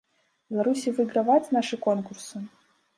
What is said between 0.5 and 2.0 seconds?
Беларусі выйграваць нашы